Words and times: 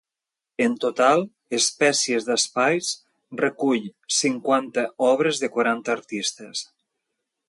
En 0.67 0.75
total 0.83 1.19
‘Espècies 1.57 2.25
d’espais’ 2.29 2.89
recull 3.43 3.85
cinquanta 4.23 4.87
obres 5.13 5.43
de 5.45 5.51
quaranta 5.59 5.95
artistes. 5.99 6.65